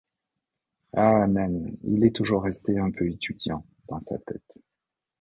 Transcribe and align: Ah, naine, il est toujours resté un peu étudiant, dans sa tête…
Ah, 0.97 1.27
naine, 1.27 1.77
il 1.83 2.03
est 2.03 2.15
toujours 2.15 2.41
resté 2.41 2.79
un 2.79 2.89
peu 2.89 3.07
étudiant, 3.07 3.63
dans 3.87 3.99
sa 3.99 4.17
tête… 4.17 4.51